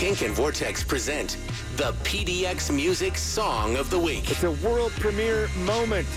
Kink 0.00 0.22
and 0.22 0.32
Vortex 0.32 0.82
present 0.82 1.36
the 1.76 1.92
PDX 2.04 2.74
Music 2.74 3.18
Song 3.18 3.76
of 3.76 3.90
the 3.90 3.98
Week. 3.98 4.30
It's 4.30 4.44
a 4.44 4.52
world 4.52 4.92
premiere 4.92 5.48
moment. 5.58 6.08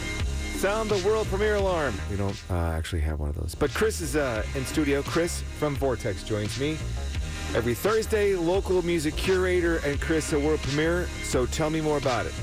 Sound 0.56 0.90
the 0.90 1.06
world 1.06 1.28
premiere 1.28 1.55
alarm. 1.55 1.93
We 2.09 2.15
don't 2.15 2.41
uh, 2.49 2.54
actually 2.54 3.01
have 3.01 3.19
one 3.19 3.27
of 3.27 3.35
those. 3.35 3.54
But 3.55 3.73
Chris 3.73 3.99
is 3.99 4.15
uh, 4.15 4.46
in 4.55 4.65
studio. 4.65 5.04
Chris 5.04 5.41
from 5.59 5.75
Vortex 5.75 6.23
joins 6.23 6.57
me 6.61 6.77
every 7.55 7.73
Thursday. 7.73 8.38
Local 8.38 8.81
music 8.83 9.18
curator 9.18 9.82
and 9.86 10.00
Chris, 10.00 10.31
a 10.31 10.39
world 10.39 10.61
premiere. 10.61 11.09
So 11.25 11.45
tell 11.45 11.70
me 11.70 11.81
more 11.81 11.97
about 11.97 12.25
it. 12.25 12.34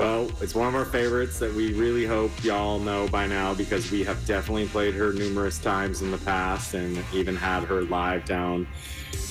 Well, 0.00 0.30
it's 0.40 0.54
one 0.54 0.66
of 0.66 0.74
our 0.74 0.86
favorites 0.86 1.38
that 1.40 1.52
we 1.52 1.74
really 1.74 2.06
hope 2.06 2.30
y'all 2.42 2.78
know 2.78 3.06
by 3.08 3.26
now 3.26 3.52
because 3.52 3.90
we 3.90 4.02
have 4.04 4.24
definitely 4.24 4.66
played 4.66 4.94
her 4.94 5.12
numerous 5.12 5.58
times 5.58 6.00
in 6.00 6.10
the 6.10 6.16
past 6.16 6.72
and 6.72 7.04
even 7.12 7.36
had 7.36 7.64
her 7.64 7.82
live 7.82 8.24
down 8.24 8.66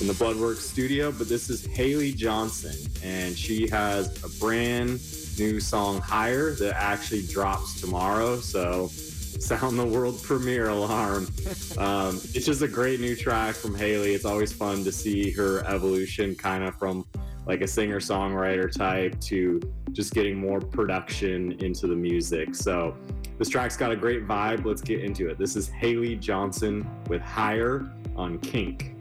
in 0.00 0.06
the 0.06 0.12
Bloodworks 0.12 0.58
studio. 0.58 1.10
But 1.10 1.28
this 1.28 1.50
is 1.50 1.66
Haley 1.66 2.12
Johnson, 2.12 2.88
and 3.02 3.36
she 3.36 3.68
has 3.70 4.22
a 4.22 4.28
brand 4.38 5.00
new 5.40 5.58
song, 5.58 6.00
Higher, 6.02 6.52
that 6.52 6.76
actually 6.76 7.26
drops 7.26 7.80
tomorrow. 7.80 8.36
So 8.36 8.86
sound 8.86 9.76
the 9.76 9.84
world 9.84 10.22
premiere 10.22 10.68
alarm. 10.68 11.26
Um, 11.78 12.16
it's 12.34 12.44
just 12.44 12.62
a 12.62 12.68
great 12.68 13.00
new 13.00 13.16
track 13.16 13.54
from 13.54 13.74
Haley. 13.74 14.12
It's 14.12 14.24
always 14.24 14.52
fun 14.52 14.84
to 14.84 14.92
see 14.92 15.30
her 15.30 15.64
evolution 15.66 16.34
kind 16.34 16.62
of 16.62 16.74
from 16.76 17.06
like 17.50 17.62
a 17.62 17.66
singer 17.66 17.98
songwriter 17.98 18.70
type 18.70 19.18
to 19.18 19.60
just 19.90 20.14
getting 20.14 20.36
more 20.36 20.60
production 20.60 21.50
into 21.60 21.88
the 21.88 21.96
music. 21.96 22.54
So 22.54 22.94
this 23.38 23.48
track's 23.48 23.76
got 23.76 23.90
a 23.90 23.96
great 23.96 24.24
vibe. 24.24 24.64
Let's 24.64 24.82
get 24.82 25.00
into 25.00 25.28
it. 25.28 25.36
This 25.36 25.56
is 25.56 25.66
Haley 25.66 26.14
Johnson 26.14 26.88
with 27.08 27.20
Higher 27.20 27.90
on 28.14 28.38
Kink. 28.38 28.94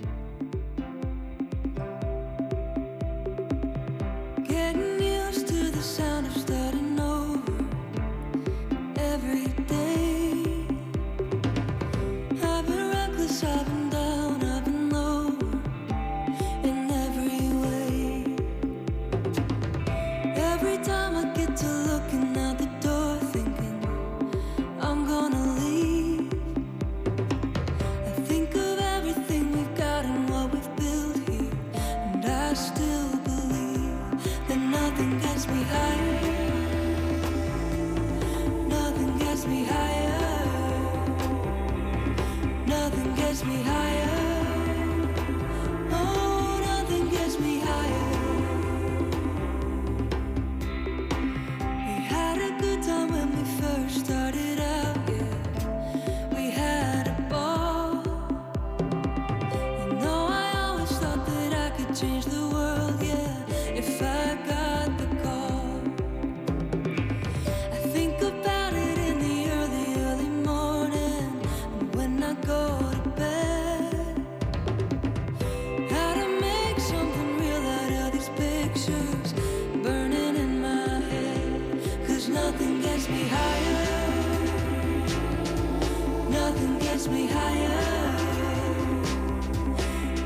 Nothing 86.50 86.80
gets 86.80 87.08
me 87.08 87.28
higher. 87.28 88.18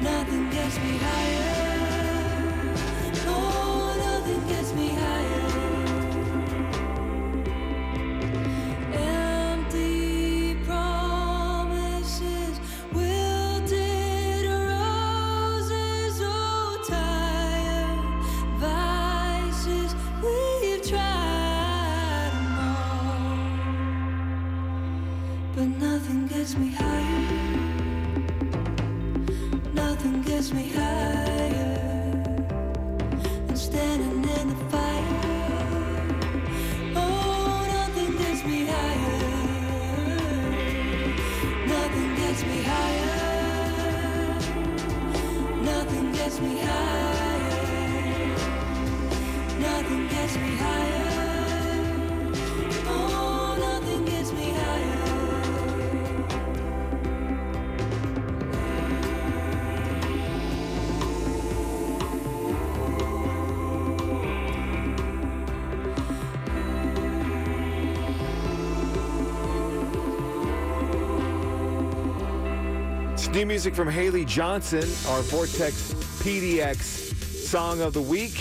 Nothing 0.01 0.49
gets 0.51 0.77
me 0.79 0.97
higher. 0.97 1.52
But 25.55 25.67
nothing 25.67 26.27
gets 26.27 26.55
me 26.57 26.71
higher. 26.71 27.21
Nothing 29.73 30.21
gets 30.23 30.51
me 30.51 30.69
higher 30.69 31.77
than 33.47 33.55
standing 33.55 34.23
in 34.37 34.49
the 34.49 34.55
fire. 34.71 35.19
Oh, 36.95 37.65
nothing 37.77 38.17
gets 38.17 38.43
me 38.43 38.65
higher. 38.65 39.19
Nothing 41.67 42.15
gets 42.15 42.43
me 42.43 42.63
higher. 42.63 43.19
Nothing 45.61 46.11
gets 46.13 46.39
me 46.41 46.59
higher. 46.61 48.37
Nothing 49.59 50.07
gets 50.07 50.35
me 50.37 50.55
higher. 50.55 50.82
New 73.33 73.45
music 73.47 73.73
from 73.73 73.87
Haley 73.89 74.25
Johnson, 74.25 74.83
our 75.11 75.23
Vortex 75.23 75.93
PDX 76.21 76.75
Song 77.47 77.81
of 77.81 77.93
the 77.93 78.01
Week 78.01 78.33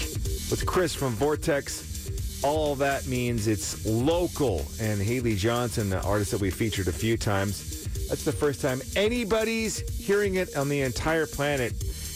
with 0.50 0.66
Chris 0.66 0.94
from 0.94 1.14
Vortex. 1.14 2.42
All 2.44 2.74
that 2.74 3.06
means 3.06 3.48
it's 3.48 3.86
local. 3.86 4.66
And 4.82 5.00
Haley 5.00 5.34
Johnson, 5.34 5.88
the 5.88 6.02
artist 6.02 6.32
that 6.32 6.42
we 6.42 6.50
featured 6.50 6.88
a 6.88 6.92
few 6.92 7.16
times, 7.16 7.86
that's 8.08 8.24
the 8.24 8.32
first 8.32 8.60
time 8.60 8.82
anybody's 8.94 9.78
hearing 9.98 10.34
it 10.34 10.54
on 10.56 10.68
the 10.68 10.82
entire 10.82 11.26
planet. 11.26 11.72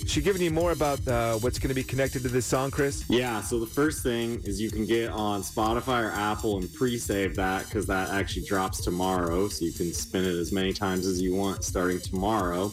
She 0.06 0.22
giving 0.22 0.40
you 0.40 0.52
more 0.52 0.70
about 0.70 1.06
uh, 1.08 1.34
what's 1.38 1.58
going 1.58 1.68
to 1.68 1.74
be 1.74 1.82
connected 1.82 2.22
to 2.22 2.28
this 2.28 2.46
song, 2.46 2.70
Chris? 2.70 3.04
Yeah, 3.08 3.40
so 3.40 3.58
the 3.58 3.66
first 3.66 4.04
thing 4.04 4.40
is 4.44 4.60
you 4.60 4.70
can 4.70 4.86
get 4.86 5.10
on 5.10 5.42
Spotify 5.42 6.08
or 6.08 6.12
Apple 6.12 6.58
and 6.58 6.72
pre 6.72 6.96
save 6.96 7.34
that 7.36 7.64
because 7.64 7.86
that 7.88 8.10
actually 8.10 8.46
drops 8.46 8.84
tomorrow. 8.84 9.48
So 9.48 9.64
you 9.64 9.72
can 9.72 9.92
spin 9.92 10.24
it 10.24 10.34
as 10.34 10.52
many 10.52 10.72
times 10.72 11.06
as 11.06 11.20
you 11.20 11.34
want 11.34 11.64
starting 11.64 12.00
tomorrow. 12.00 12.70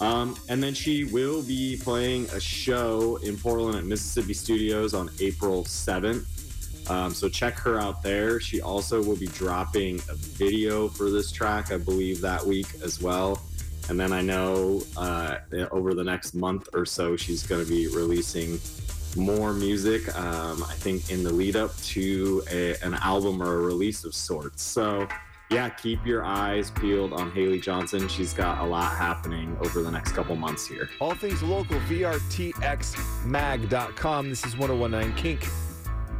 Um, 0.00 0.36
and 0.48 0.60
then 0.60 0.74
she 0.74 1.04
will 1.04 1.42
be 1.42 1.78
playing 1.80 2.24
a 2.30 2.40
show 2.40 3.16
in 3.22 3.36
Portland 3.36 3.78
at 3.78 3.84
Mississippi 3.84 4.34
Studios 4.34 4.92
on 4.92 5.08
April 5.20 5.62
7th. 5.62 6.26
Um, 6.90 7.14
so 7.14 7.28
check 7.28 7.58
her 7.60 7.78
out 7.78 8.02
there. 8.02 8.40
She 8.40 8.60
also 8.60 9.00
will 9.02 9.16
be 9.16 9.28
dropping 9.28 10.00
a 10.10 10.14
video 10.14 10.88
for 10.88 11.10
this 11.10 11.30
track, 11.30 11.70
I 11.70 11.76
believe, 11.76 12.20
that 12.22 12.44
week 12.44 12.66
as 12.82 13.00
well. 13.00 13.40
And 13.88 13.98
then 13.98 14.12
I 14.12 14.20
know 14.20 14.82
uh, 14.96 15.38
over 15.70 15.94
the 15.94 16.04
next 16.04 16.34
month 16.34 16.68
or 16.74 16.84
so, 16.86 17.16
she's 17.16 17.44
going 17.44 17.64
to 17.64 17.68
be 17.68 17.88
releasing 17.88 18.60
more 19.16 19.52
music. 19.52 20.16
Um, 20.16 20.62
I 20.64 20.72
think 20.74 21.10
in 21.10 21.22
the 21.22 21.32
lead 21.32 21.56
up 21.56 21.76
to 21.78 22.42
a, 22.50 22.74
an 22.82 22.94
album 22.94 23.42
or 23.42 23.54
a 23.54 23.58
release 23.58 24.04
of 24.04 24.14
sorts. 24.14 24.62
So 24.62 25.06
yeah, 25.50 25.68
keep 25.68 26.06
your 26.06 26.24
eyes 26.24 26.70
peeled 26.70 27.12
on 27.12 27.30
Haley 27.32 27.60
Johnson. 27.60 28.08
She's 28.08 28.32
got 28.32 28.56
a 28.58 28.64
lot 28.64 28.96
happening 28.96 29.54
over 29.60 29.82
the 29.82 29.90
next 29.90 30.12
couple 30.12 30.34
months 30.34 30.66
here. 30.66 30.88
All 30.98 31.14
things 31.14 31.42
local, 31.42 31.78
VRTXmag.com. 31.80 34.30
This 34.30 34.46
is 34.46 34.56
1019 34.56 35.14
Kink. 35.14 35.46